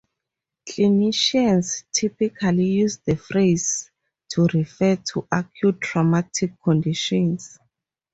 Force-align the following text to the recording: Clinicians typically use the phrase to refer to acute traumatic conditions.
Clinicians 0.67 1.83
typically 1.91 2.63
use 2.65 2.97
the 3.05 3.15
phrase 3.15 3.91
to 4.29 4.47
refer 4.51 4.95
to 4.95 5.27
acute 5.31 5.79
traumatic 5.79 6.53
conditions. 6.63 7.59